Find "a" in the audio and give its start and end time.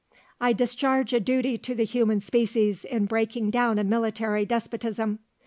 1.13-1.19, 3.77-3.83